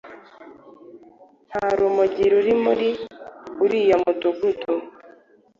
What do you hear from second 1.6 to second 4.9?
rumogi ruri muri uriya mudugudu,